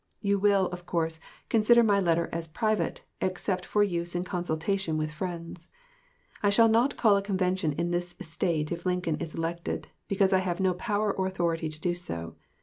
You 0.19 0.39
will 0.39 0.65
(of 0.69 0.87
course) 0.87 1.19
consider 1.47 1.83
my 1.83 1.99
letter 1.99 2.27
as 2.33 2.47
private, 2.47 3.03
except 3.21 3.67
for 3.67 3.83
use 3.83 4.15
in 4.15 4.23
consultation 4.23 4.97
with 4.97 5.11
friends. 5.11 5.67
I 6.41 6.49
shall 6.49 6.67
not 6.69 6.97
call 6.97 7.17
a 7.17 7.21
convention 7.21 7.73
in 7.73 7.91
this 7.91 8.15
State 8.19 8.71
if 8.71 8.83
Lincoln 8.83 9.17
is 9.17 9.35
elected, 9.35 9.89
because 10.07 10.33
I 10.33 10.39
have 10.39 10.59
no 10.59 10.73
power 10.73 11.13
or 11.13 11.27
authority 11.27 11.69
to 11.69 11.79
do 11.79 11.93
so. 11.93 12.35